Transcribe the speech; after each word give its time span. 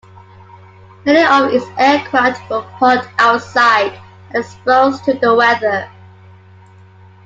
Many 1.05 1.23
of 1.23 1.53
its 1.53 1.63
aircraft 1.77 2.49
were 2.49 2.63
parked 2.79 3.07
outside 3.19 3.93
and 4.29 4.37
exposed 4.43 5.03
to 5.03 5.13
the 5.13 5.35
weather. 5.35 5.91